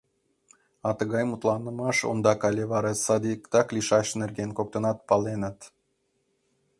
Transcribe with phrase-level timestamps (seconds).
[0.87, 5.59] А тыгай мутланымаш ондак але вара садиктак лийшаш нерген коктынат паленыт.